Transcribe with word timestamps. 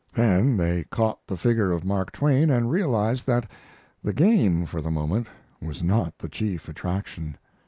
Then 0.13 0.57
they 0.57 0.85
caught 0.85 1.19
the 1.27 1.37
figure 1.37 1.71
of 1.71 1.85
Mark 1.85 2.11
Twain 2.11 2.49
and 2.49 2.71
realized 2.71 3.27
that 3.27 3.47
the 4.03 4.13
game, 4.13 4.65
for 4.65 4.81
the 4.81 4.89
moment, 4.89 5.27
was 5.61 5.83
not 5.83 6.17
the 6.17 6.27
chief 6.27 6.67
attraction. 6.67 7.37